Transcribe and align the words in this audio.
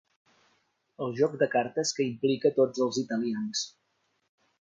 El 1.05 1.11
joc 1.19 1.35
de 1.43 1.47
cartes 1.55 1.91
que 1.97 2.05
implica 2.07 2.51
tots 2.61 2.85
els 2.87 2.99
italians. 3.03 3.63